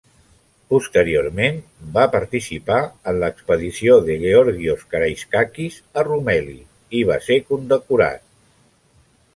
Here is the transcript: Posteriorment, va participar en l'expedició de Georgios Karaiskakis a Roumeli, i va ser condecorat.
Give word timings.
Posteriorment, 0.73 1.59
va 1.97 2.05
participar 2.15 2.79
en 3.11 3.19
l'expedició 3.25 3.99
de 4.09 4.17
Georgios 4.25 4.83
Karaiskakis 4.95 5.81
a 6.03 6.09
Roumeli, 6.11 6.59
i 7.01 7.05
va 7.13 7.21
ser 7.29 7.41
condecorat. 7.53 8.29